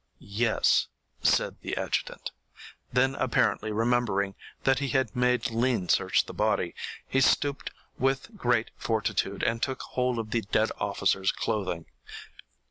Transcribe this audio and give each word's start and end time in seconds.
"Yes," 0.17 0.87
said 1.21 1.57
the 1.61 1.77
adjutant. 1.77 2.31
Then 2.91 3.13
apparently 3.13 3.71
remembering 3.71 4.33
that 4.63 4.79
he 4.79 4.87
had 4.87 5.15
made 5.15 5.51
Lean 5.51 5.89
search 5.89 6.25
the 6.25 6.33
body, 6.33 6.73
he 7.07 7.21
stooped 7.21 7.69
with 7.99 8.35
great 8.35 8.71
fortitude 8.77 9.43
and 9.43 9.61
took 9.61 9.83
hold 9.83 10.17
of 10.17 10.31
the 10.31 10.41
dead 10.41 10.71
officer's 10.79 11.31
clothing. 11.31 11.85